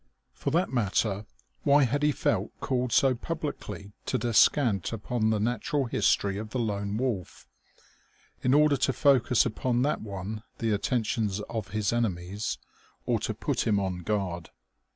For 0.33 0.49
that 0.49 0.73
matter, 0.73 1.27
why 1.61 1.83
had 1.83 2.01
he 2.01 2.11
felt 2.11 2.59
called 2.59 2.91
so 2.91 3.13
publicly 3.13 3.91
to 4.07 4.17
descant 4.17 4.91
upon 4.91 5.29
the 5.29 5.39
natural 5.39 5.85
history 5.85 6.39
of 6.39 6.49
the 6.49 6.57
Lone 6.57 6.97
Wolf? 6.97 7.47
In 8.41 8.55
order 8.55 8.77
to 8.77 8.93
focus 8.93 9.45
upon 9.45 9.83
that 9.83 10.01
one 10.01 10.41
the 10.57 10.71
attentions 10.71 11.39
of 11.41 11.67
his 11.67 11.93
enemies? 11.93 12.57
Or 13.05 13.19
to 13.19 13.35
put 13.35 13.67
him 13.67 13.79
on 13.79 13.99
guard? 13.99 14.49